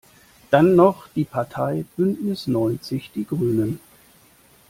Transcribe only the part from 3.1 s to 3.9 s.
die Grünen.